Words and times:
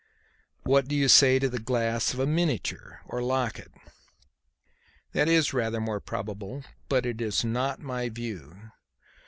"What 0.63 0.87
do 0.87 0.95
you 0.95 1.07
say 1.07 1.37
to 1.37 1.47
the 1.47 1.59
glass 1.59 2.11
of 2.11 2.19
a 2.19 2.25
miniature 2.25 3.01
or 3.05 3.21
locket?" 3.21 3.71
"That 5.11 5.29
is 5.29 5.53
rather 5.53 5.79
more 5.79 5.99
probable, 5.99 6.63
but 6.89 7.05
it 7.05 7.21
is 7.21 7.45
not 7.45 7.79
my 7.83 8.09
view." 8.09 8.71